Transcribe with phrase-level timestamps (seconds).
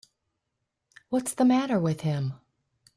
[1.09, 2.33] What's the matter with him.